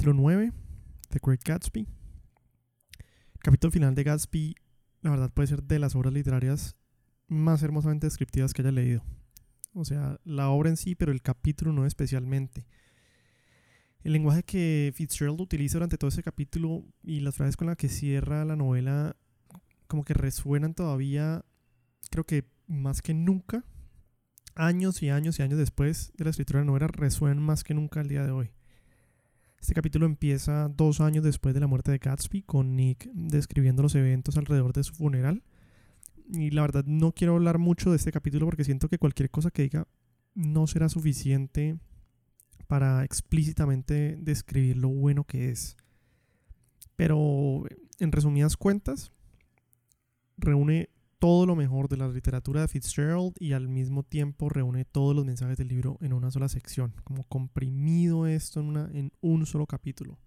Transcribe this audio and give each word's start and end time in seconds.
Capítulo 0.00 0.22
9, 0.22 0.50
The 1.10 1.18
Great 1.22 1.42
Gatsby. 1.44 1.86
Capítulo 3.40 3.70
final 3.70 3.94
de 3.94 4.02
Gatsby, 4.02 4.54
la 5.02 5.10
verdad, 5.10 5.30
puede 5.30 5.48
ser 5.48 5.62
de 5.62 5.78
las 5.78 5.94
obras 5.94 6.14
literarias 6.14 6.74
más 7.28 7.62
hermosamente 7.62 8.06
descriptivas 8.06 8.54
que 8.54 8.62
haya 8.62 8.72
leído. 8.72 9.04
O 9.74 9.84
sea, 9.84 10.18
la 10.24 10.48
obra 10.48 10.70
en 10.70 10.78
sí, 10.78 10.94
pero 10.94 11.12
el 11.12 11.20
capítulo 11.20 11.74
no 11.74 11.84
especialmente. 11.84 12.66
El 14.02 14.14
lenguaje 14.14 14.42
que 14.42 14.90
Fitzgerald 14.94 15.38
utiliza 15.38 15.74
durante 15.74 15.98
todo 15.98 16.08
ese 16.08 16.22
capítulo 16.22 16.82
y 17.02 17.20
las 17.20 17.34
frases 17.34 17.58
con 17.58 17.66
las 17.66 17.76
que 17.76 17.90
cierra 17.90 18.46
la 18.46 18.56
novela 18.56 19.16
como 19.86 20.02
que 20.02 20.14
resuenan 20.14 20.72
todavía, 20.72 21.44
creo 22.10 22.24
que 22.24 22.46
más 22.66 23.02
que 23.02 23.12
nunca, 23.12 23.66
años 24.54 25.02
y 25.02 25.10
años 25.10 25.38
y 25.38 25.42
años 25.42 25.58
después 25.58 26.14
de 26.16 26.24
la 26.24 26.30
escritura 26.30 26.60
de 26.60 26.64
la 26.64 26.70
novela, 26.70 26.86
resuenan 26.86 27.42
más 27.42 27.64
que 27.64 27.74
nunca 27.74 28.00
al 28.00 28.08
día 28.08 28.24
de 28.24 28.30
hoy. 28.30 28.50
Este 29.60 29.74
capítulo 29.74 30.06
empieza 30.06 30.68
dos 30.68 31.02
años 31.02 31.22
después 31.22 31.54
de 31.54 31.60
la 31.60 31.66
muerte 31.66 31.90
de 31.90 31.98
Gatsby, 31.98 32.42
con 32.42 32.76
Nick 32.76 33.10
describiendo 33.12 33.82
los 33.82 33.94
eventos 33.94 34.38
alrededor 34.38 34.72
de 34.72 34.82
su 34.82 34.94
funeral. 34.94 35.42
Y 36.32 36.50
la 36.50 36.62
verdad 36.62 36.84
no 36.86 37.12
quiero 37.12 37.34
hablar 37.34 37.58
mucho 37.58 37.90
de 37.90 37.96
este 37.96 38.10
capítulo 38.10 38.46
porque 38.46 38.64
siento 38.64 38.88
que 38.88 38.98
cualquier 38.98 39.30
cosa 39.30 39.50
que 39.50 39.62
diga 39.62 39.86
no 40.34 40.66
será 40.66 40.88
suficiente 40.88 41.78
para 42.68 43.04
explícitamente 43.04 44.16
describir 44.18 44.78
lo 44.78 44.88
bueno 44.88 45.24
que 45.24 45.50
es. 45.50 45.76
Pero 46.96 47.64
en 47.98 48.12
resumidas 48.12 48.56
cuentas, 48.56 49.12
reúne 50.38 50.88
todo 51.20 51.44
lo 51.44 51.54
mejor 51.54 51.88
de 51.88 51.98
la 51.98 52.08
literatura 52.08 52.62
de 52.62 52.68
Fitzgerald 52.68 53.34
y 53.38 53.52
al 53.52 53.68
mismo 53.68 54.02
tiempo 54.02 54.48
reúne 54.48 54.86
todos 54.86 55.14
los 55.14 55.26
mensajes 55.26 55.58
del 55.58 55.68
libro 55.68 55.98
en 56.00 56.14
una 56.14 56.30
sola 56.30 56.48
sección, 56.48 56.94
como 57.04 57.24
comprimido 57.24 58.26
esto 58.26 58.60
en, 58.60 59.12
un 59.20 59.46
solo 59.46 59.66
capítulo. 59.66 60.18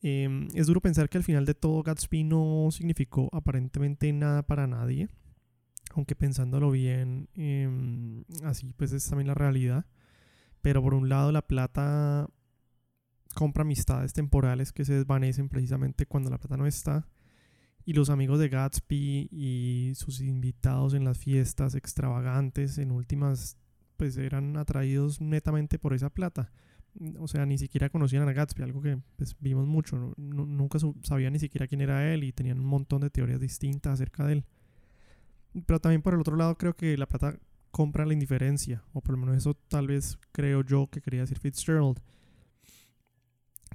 Em, 0.00 0.46
es 0.54 0.68
duro 0.68 0.80
pensar 0.80 1.08
que 1.08 1.18
al 1.18 1.24
final 1.24 1.44
de 1.44 1.54
todo 1.54 1.82
Gatsby 1.82 2.22
no 2.22 2.68
significó 2.70 3.28
aparentemente 3.32 4.12
nada 4.12 4.44
para 4.44 4.68
nadie, 4.68 5.08
aunque 5.94 6.14
pensándolo 6.14 6.70
bien, 6.70 7.28
em, 7.34 8.24
así 8.44 8.72
pues 8.76 8.92
es 8.92 9.08
también 9.08 9.26
la 9.26 9.34
realidad. 9.34 9.86
Pero 10.62 10.82
por 10.82 10.94
un 10.94 11.08
lado 11.08 11.32
la 11.32 11.42
plata 11.42 12.28
compra 13.34 13.62
amistades 13.62 14.12
temporales 14.12 14.72
que 14.72 14.84
se 14.84 14.94
desvanecen 14.94 15.48
precisamente 15.48 16.06
cuando 16.06 16.30
la 16.30 16.38
plata 16.38 16.56
no 16.56 16.66
está. 16.66 17.08
Y 17.88 17.92
los 17.92 18.10
amigos 18.10 18.40
de 18.40 18.48
Gatsby 18.48 19.28
y 19.30 19.92
sus 19.94 20.20
invitados 20.20 20.92
en 20.92 21.04
las 21.04 21.18
fiestas 21.18 21.76
extravagantes, 21.76 22.78
en 22.78 22.90
últimas, 22.90 23.56
pues 23.96 24.16
eran 24.16 24.56
atraídos 24.56 25.20
netamente 25.20 25.78
por 25.78 25.94
esa 25.94 26.10
plata. 26.10 26.50
O 27.20 27.28
sea, 27.28 27.46
ni 27.46 27.58
siquiera 27.58 27.88
conocían 27.88 28.28
a 28.28 28.32
Gatsby, 28.32 28.64
algo 28.64 28.82
que 28.82 28.98
pues, 29.14 29.36
vimos 29.38 29.68
mucho. 29.68 30.12
nunca 30.16 30.80
sabían 31.04 31.34
ni 31.34 31.38
siquiera 31.38 31.68
quién 31.68 31.80
era 31.80 32.12
él 32.12 32.24
y 32.24 32.32
tenían 32.32 32.58
un 32.58 32.66
montón 32.66 33.02
de 33.02 33.10
teorías 33.10 33.38
distintas 33.38 33.92
acerca 33.94 34.26
de 34.26 34.32
él. 34.32 34.44
Pero 35.64 35.78
también 35.78 36.02
por 36.02 36.14
el 36.14 36.20
otro 36.20 36.34
lado 36.36 36.56
creo 36.58 36.74
que 36.74 36.96
la 36.98 37.06
plata 37.06 37.38
compra 37.70 38.04
la 38.04 38.14
indiferencia, 38.14 38.82
o 38.94 39.00
por 39.00 39.12
lo 39.12 39.18
menos 39.18 39.36
eso 39.36 39.54
tal 39.54 39.86
vez 39.86 40.18
creo 40.32 40.64
yo 40.64 40.88
que 40.88 41.00
quería 41.00 41.20
decir 41.20 41.38
Fitzgerald. 41.38 42.00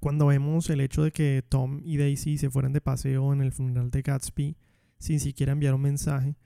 Cuando 0.00 0.26
vemos 0.26 0.70
el 0.70 0.80
hecho 0.80 1.02
de 1.02 1.12
que 1.12 1.44
Tom 1.46 1.80
y 1.84 1.98
Daisy 1.98 2.38
se 2.38 2.48
fueran 2.48 2.72
de 2.72 2.80
paseo 2.80 3.34
en 3.34 3.42
el 3.42 3.52
funeral 3.52 3.90
de 3.90 4.00
Gatsby 4.00 4.56
sin 4.98 5.20
siquiera 5.20 5.52
enviar 5.52 5.74
un 5.74 5.82
mensaje, 5.82 6.36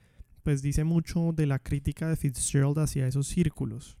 pues 0.43 0.61
dice 0.61 0.83
mucho 0.83 1.31
de 1.33 1.45
la 1.45 1.59
crítica 1.59 2.09
de 2.09 2.17
Fitzgerald 2.17 2.77
hacia 2.79 3.07
esos 3.07 3.27
círculos. 3.27 3.97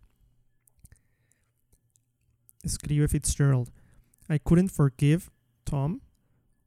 Escribe 2.63 3.07
Fitzgerald, 3.07 3.71
I 4.29 4.39
couldn't 4.39 4.71
forgive 4.71 5.31
Tom 5.63 6.01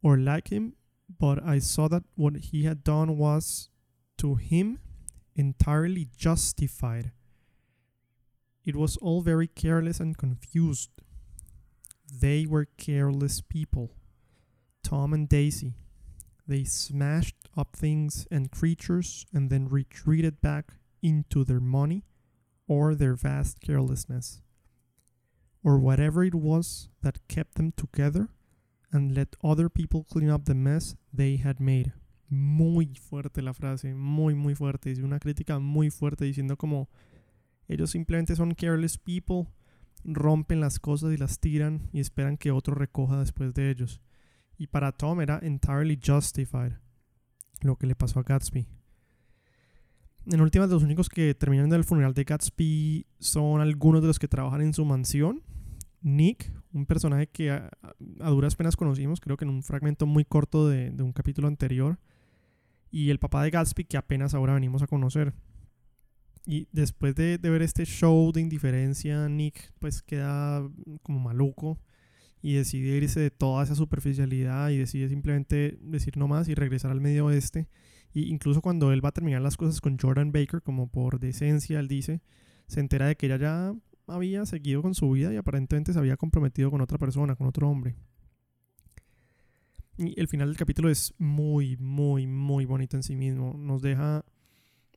or 0.02 0.18
like 0.18 0.54
him, 0.54 0.74
but 1.08 1.42
I 1.44 1.60
saw 1.60 1.88
that 1.88 2.04
what 2.16 2.36
he 2.52 2.66
had 2.66 2.84
done 2.84 3.18
was, 3.18 3.70
to 4.16 4.36
him, 4.36 4.78
entirely 5.34 6.08
justified. 6.16 7.12
It 8.64 8.76
was 8.76 8.96
all 8.98 9.22
very 9.22 9.48
careless 9.48 10.00
and 10.00 10.16
confused. 10.16 10.90
They 12.12 12.46
were 12.46 12.66
careless 12.76 13.40
people. 13.40 13.90
Tom 14.82 15.12
and 15.12 15.28
Daisy. 15.28 15.74
They 16.46 16.64
smashed 16.64 17.36
up 17.56 17.76
things 17.76 18.26
and 18.30 18.50
creatures 18.50 19.26
and 19.32 19.50
then 19.50 19.68
retreated 19.68 20.40
back 20.40 20.72
into 21.02 21.44
their 21.44 21.60
money 21.60 22.04
or 22.66 22.94
their 22.94 23.14
vast 23.14 23.60
carelessness, 23.60 24.42
or 25.62 25.78
whatever 25.78 26.22
it 26.22 26.34
was 26.34 26.88
that 27.02 27.26
kept 27.28 27.54
them 27.54 27.72
together 27.72 28.28
and 28.92 29.14
let 29.14 29.36
other 29.42 29.68
people 29.68 30.04
clean 30.04 30.28
up 30.28 30.44
the 30.44 30.54
mess 30.54 30.94
they 31.12 31.36
had 31.36 31.60
made. 31.60 31.92
muy 32.30 32.94
fuerte 32.94 33.42
la 33.42 33.52
frase, 33.52 33.94
muy, 33.94 34.34
muy 34.34 34.54
fuerte. 34.54 34.90
Dice 34.90 35.02
una 35.02 35.18
crítica 35.18 35.58
muy 35.58 35.90
fuerte 35.90 36.24
diciendo 36.24 36.56
como 36.56 36.88
ellos 37.68 37.90
simplemente 37.90 38.36
son 38.36 38.54
careless 38.54 38.96
people, 38.96 39.48
rompen 40.04 40.60
las 40.60 40.78
cosas 40.78 41.12
y 41.12 41.16
las 41.16 41.40
tiran 41.40 41.88
y 41.92 42.00
esperan 42.00 42.36
que 42.36 42.50
otro 42.50 42.74
recoja 42.74 43.18
después 43.18 43.54
de 43.54 43.70
ellos. 43.70 44.00
Y 44.56 44.66
para 44.68 44.92
Tom 44.92 45.20
era 45.20 45.38
entirely 45.42 45.98
justified 46.04 46.72
lo 47.60 47.76
que 47.76 47.86
le 47.86 47.94
pasó 47.94 48.20
a 48.20 48.22
Gatsby. 48.22 48.66
En 50.26 50.40
últimas, 50.40 50.68
los 50.68 50.82
únicos 50.82 51.08
que 51.08 51.34
terminan 51.34 51.70
del 51.70 51.84
funeral 51.84 52.12
de 52.12 52.24
Gatsby 52.24 53.06
son 53.18 53.60
algunos 53.60 54.02
de 54.02 54.08
los 54.08 54.18
que 54.18 54.28
trabajan 54.28 54.60
en 54.60 54.74
su 54.74 54.84
mansión. 54.84 55.42
Nick, 56.00 56.52
un 56.72 56.86
personaje 56.86 57.28
que 57.28 57.50
a, 57.50 57.70
duras 58.30 58.54
penas 58.54 58.76
conocimos, 58.76 59.20
creo 59.20 59.36
que 59.36 59.44
en 59.44 59.50
un 59.50 59.62
fragmento 59.62 60.06
muy 60.06 60.24
corto 60.24 60.68
de 60.68 61.02
un 61.02 61.12
capítulo 61.12 61.48
anterior 61.48 61.98
y 62.90 63.10
el 63.10 63.18
papá 63.18 63.42
de 63.42 63.50
Gatsby 63.50 63.84
que 63.84 63.96
apenas 63.96 64.34
ahora 64.34 64.54
venimos 64.54 64.82
a 64.82 64.86
conocer. 64.86 65.34
Y 66.50 66.66
después 66.72 67.14
de, 67.14 67.36
ver 67.36 67.60
este 67.60 67.84
show 67.84 68.32
de 68.32 68.40
indiferencia, 68.40 69.28
Nick 69.28 69.70
pues 69.80 70.00
queda 70.00 70.66
como 71.02 71.20
maluco 71.20 71.78
y 72.40 72.54
decide 72.54 72.96
irse 72.96 73.20
de 73.20 73.30
toda 73.30 73.64
esa 73.64 73.74
superficialidad 73.74 74.70
y 74.70 74.78
decide 74.78 75.10
simplemente 75.10 75.78
decir 75.82 76.16
no 76.16 76.26
más 76.26 76.48
y 76.48 76.54
regresar 76.54 76.90
al 76.90 77.02
medio 77.02 77.26
oeste. 77.26 77.68
Y 78.14 78.30
incluso 78.32 78.62
cuando 78.62 78.92
él 78.92 79.04
va 79.04 79.10
a 79.10 79.12
terminar 79.12 79.42
las 79.42 79.58
cosas 79.58 79.82
con 79.82 79.98
Jordan 79.98 80.32
Baker, 80.32 80.62
como 80.62 80.88
por 80.88 81.20
decencia, 81.20 81.80
él 81.80 81.86
dice, 81.86 82.22
se 82.66 82.80
entera 82.80 83.08
de 83.08 83.16
que 83.16 83.26
ella 83.26 83.36
ya 83.36 83.74
había 84.06 84.46
seguido 84.46 84.80
con 84.80 84.94
su 84.94 85.10
vida 85.10 85.30
y 85.34 85.36
aparentemente 85.36 85.92
se 85.92 85.98
había 85.98 86.16
comprometido 86.16 86.70
con 86.70 86.80
otra 86.80 86.96
persona, 86.96 87.36
con 87.36 87.46
otro 87.46 87.68
hombre. 87.68 87.94
Y 89.98 90.18
el 90.18 90.28
final 90.28 90.48
del 90.48 90.56
capítulo 90.56 90.88
es 90.88 91.12
muy, 91.18 91.76
muy, 91.76 92.26
muy 92.26 92.64
bonito 92.64 92.96
en 92.96 93.02
sí 93.02 93.16
mismo. 93.16 93.52
Nos 93.58 93.82
deja, 93.82 94.24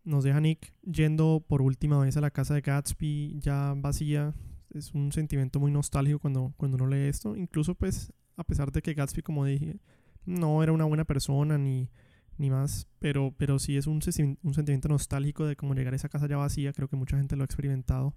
nos 0.04 0.24
deja 0.24 0.40
Nick 0.40 0.74
yendo 0.84 1.44
por 1.48 1.62
última 1.62 2.00
vez 2.00 2.18
a 2.18 2.22
la 2.22 2.32
casa 2.32 2.54
de 2.54 2.62
Gatsby 2.62 3.40
ya 3.40 3.74
vacía. 3.78 4.34
Es 4.74 4.94
un 4.94 5.12
sentimiento 5.12 5.60
muy 5.60 5.72
nostálgico 5.72 6.20
cuando, 6.20 6.54
cuando 6.58 6.78
uno 6.78 6.88
lee 6.88 7.08
esto. 7.08 7.36
Incluso 7.36 7.76
pues 7.76 8.14
a 8.38 8.44
pesar 8.44 8.72
de 8.72 8.82
que 8.82 8.94
Gatsby, 8.94 9.22
como 9.22 9.46
dije, 9.46 9.80
no 10.26 10.64
era 10.64 10.72
una 10.72 10.86
buena 10.86 11.06
persona 11.06 11.58
ni, 11.58 11.90
ni 12.38 12.50
más, 12.50 12.88
pero, 13.00 13.34
pero 13.38 13.60
sí 13.60 13.78
es 13.78 13.88
un, 13.88 14.00
un, 14.44 14.54
sentimiento 14.54 14.88
nostálgico 14.88 15.46
de 15.46 15.56
cómo 15.56 15.74
llegar 15.76 15.94
a 15.94 15.98
esa 15.98 16.10
casa 16.10 16.28
ya 16.28 16.38
vacía. 16.38 16.74
Creo 16.74 16.88
que 16.88 16.96
mucha 16.96 17.18
gente 17.18 17.36
lo 17.36 17.44
ha 17.44 17.46
experimentado 17.46 18.16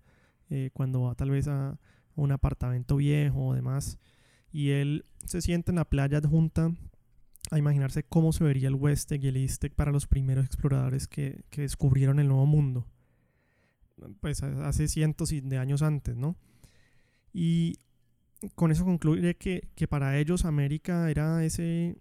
eh, 0.50 0.70
cuando 0.72 1.02
va 1.02 1.14
tal 1.14 1.30
vez 1.30 1.48
a, 1.48 1.70
a 1.70 1.78
un 2.14 2.32
apartamento 2.32 2.96
viejo 2.96 3.46
o 3.48 3.54
demás 3.54 3.98
y 4.54 4.70
él 4.70 5.04
se 5.24 5.42
sienta 5.42 5.72
en 5.72 5.76
la 5.76 5.84
playa 5.84 6.18
adjunta 6.18 6.72
a 7.50 7.58
imaginarse 7.58 8.02
cómo 8.02 8.32
se 8.32 8.44
vería 8.44 8.68
el 8.68 8.74
West 8.74 9.12
y 9.12 9.26
el 9.26 9.36
East 9.36 9.64
para 9.74 9.92
los 9.92 10.06
primeros 10.06 10.46
exploradores 10.46 11.06
que, 11.08 11.44
descubrieron 11.50 12.18
el 12.18 12.28
Nuevo 12.28 12.46
Mundo. 12.46 12.86
Pues 14.20 14.42
hace 14.42 14.88
cientos 14.88 15.30
de 15.30 15.58
años 15.58 15.82
antes, 15.82 16.16
¿no? 16.16 16.36
Y 17.32 17.78
con 18.54 18.70
eso 18.70 18.84
concluye 18.84 19.36
que, 19.36 19.68
que 19.74 19.88
para 19.88 20.18
ellos 20.18 20.44
América 20.44 21.10
era 21.10 21.44
ese, 21.44 21.96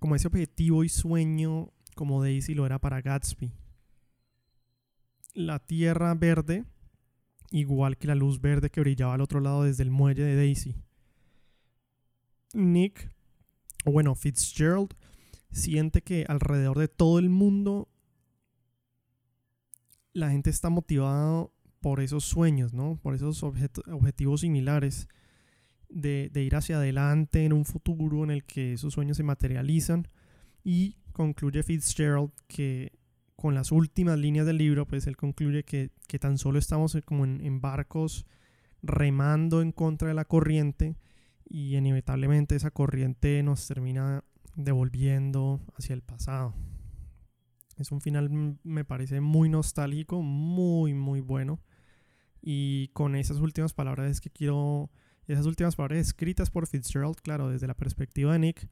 como 0.00 0.16
ese 0.16 0.28
objetivo 0.28 0.84
y 0.84 0.88
sueño 0.88 1.72
como 1.94 2.22
Daisy 2.22 2.54
lo 2.54 2.66
era 2.66 2.78
para 2.78 3.00
Gatsby. 3.00 3.52
La 5.34 5.58
tierra 5.58 6.14
verde, 6.14 6.64
igual 7.50 7.96
que 7.96 8.06
la 8.06 8.14
luz 8.14 8.40
verde 8.40 8.70
que 8.70 8.80
brillaba 8.80 9.14
al 9.14 9.20
otro 9.20 9.40
lado 9.40 9.64
desde 9.64 9.82
el 9.82 9.90
muelle 9.90 10.22
de 10.22 10.36
Daisy. 10.36 10.76
Nick, 12.52 13.13
o 13.84 13.92
bueno, 13.92 14.14
Fitzgerald, 14.14 14.94
siente 15.50 16.02
que 16.02 16.24
alrededor 16.28 16.78
de 16.78 16.88
todo 16.88 17.18
el 17.18 17.30
mundo 17.30 17.88
la 20.12 20.30
gente 20.30 20.50
está 20.50 20.70
motivada 20.70 21.46
por 21.80 22.00
esos 22.00 22.24
sueños, 22.24 22.72
¿no? 22.72 22.98
Por 23.02 23.14
esos 23.14 23.42
objetivos 23.42 24.40
similares 24.40 25.08
de, 25.88 26.30
de, 26.32 26.42
ir 26.42 26.56
hacia 26.56 26.76
adelante 26.76 27.44
en 27.44 27.52
un 27.52 27.64
futuro 27.64 28.24
en 28.24 28.30
el 28.30 28.44
que 28.44 28.72
esos 28.72 28.94
sueños 28.94 29.16
se 29.16 29.22
materializan. 29.22 30.08
Y 30.62 30.96
concluye 31.12 31.62
Fitzgerald 31.62 32.30
que 32.46 32.92
con 33.36 33.54
las 33.54 33.70
últimas 33.72 34.18
líneas 34.18 34.46
del 34.46 34.58
libro, 34.58 34.86
pues 34.86 35.06
él 35.06 35.16
concluye 35.16 35.64
que, 35.64 35.90
que 36.08 36.18
tan 36.18 36.38
solo 36.38 36.58
estamos 36.58 36.96
como 37.04 37.24
en, 37.24 37.40
en 37.40 37.60
barcos 37.60 38.24
remando 38.82 39.60
en 39.60 39.72
contra 39.72 40.08
de 40.08 40.14
la 40.14 40.24
corriente 40.24 40.96
y 41.54 41.76
inevitablemente 41.76 42.56
esa 42.56 42.72
corriente 42.72 43.40
nos 43.44 43.68
termina 43.68 44.24
devolviendo 44.56 45.60
hacia 45.76 45.94
el 45.94 46.02
pasado. 46.02 46.52
Es 47.76 47.92
un 47.92 48.00
final, 48.00 48.58
me 48.64 48.84
parece 48.84 49.20
muy 49.20 49.48
nostálgico, 49.48 50.20
muy, 50.20 50.94
muy 50.94 51.20
bueno. 51.20 51.60
Y 52.42 52.88
con 52.88 53.14
esas 53.14 53.38
últimas 53.38 53.72
palabras 53.72 54.10
es 54.10 54.20
que 54.20 54.30
quiero, 54.30 54.90
esas 55.28 55.46
últimas 55.46 55.76
palabras 55.76 56.00
escritas 56.00 56.50
por 56.50 56.66
Fitzgerald, 56.66 57.20
claro, 57.22 57.48
desde 57.48 57.68
la 57.68 57.74
perspectiva 57.74 58.32
de 58.32 58.40
Nick, 58.40 58.68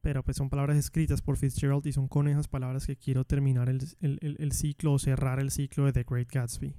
pero 0.00 0.24
pues 0.24 0.38
son 0.38 0.50
palabras 0.50 0.76
escritas 0.76 1.22
por 1.22 1.36
Fitzgerald 1.36 1.86
y 1.86 1.92
son 1.92 2.08
con 2.08 2.26
esas 2.26 2.48
palabras 2.48 2.84
que 2.88 2.96
quiero 2.96 3.24
terminar 3.24 3.68
el, 3.68 3.80
el, 4.00 4.36
el 4.40 4.52
ciclo 4.52 4.94
o 4.94 4.98
cerrar 4.98 5.38
el 5.38 5.52
ciclo 5.52 5.84
de 5.84 5.92
The 5.92 6.02
Great 6.02 6.32
Gatsby. 6.32 6.74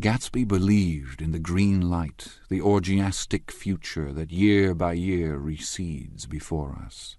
Gatsby 0.00 0.46
believed 0.46 1.22
in 1.22 1.32
the 1.32 1.38
green 1.38 1.88
light, 1.88 2.38
the 2.48 2.60
orgiastic 2.60 3.50
future 3.50 4.12
that 4.12 4.30
year 4.30 4.74
by 4.74 4.92
year 4.94 5.36
recedes 5.36 6.26
before 6.26 6.80
us. 6.84 7.16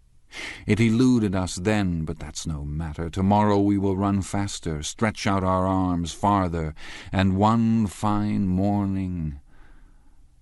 It 0.65 0.79
eluded 0.79 1.35
us 1.35 1.55
then, 1.55 2.05
but 2.05 2.19
that's 2.19 2.47
no 2.47 2.63
matter. 2.63 3.09
Tomorrow 3.09 3.59
we 3.59 3.77
will 3.77 3.97
run 3.97 4.21
faster, 4.21 4.81
stretch 4.81 5.27
out 5.27 5.43
our 5.43 5.67
arms 5.67 6.13
farther, 6.13 6.73
and 7.11 7.35
one 7.35 7.87
fine 7.87 8.47
morning. 8.47 9.39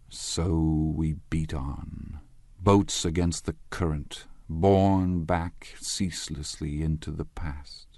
So 0.09 0.93
we 0.95 1.15
beat 1.29 1.53
on, 1.53 2.19
boats 2.61 3.05
against 3.05 3.45
the 3.45 3.55
current, 3.69 4.25
borne 4.47 5.23
back 5.23 5.75
ceaselessly 5.79 6.81
into 6.81 7.11
the 7.11 7.25
past. 7.25 7.88